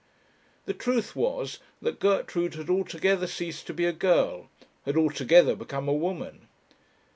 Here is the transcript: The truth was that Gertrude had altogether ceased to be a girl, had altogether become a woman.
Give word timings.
The 0.65 0.73
truth 0.73 1.15
was 1.15 1.59
that 1.79 1.99
Gertrude 1.99 2.55
had 2.55 2.71
altogether 2.71 3.27
ceased 3.27 3.67
to 3.67 3.73
be 3.75 3.85
a 3.85 3.93
girl, 3.93 4.49
had 4.83 4.97
altogether 4.97 5.55
become 5.55 5.87
a 5.87 5.93
woman. 5.93 6.47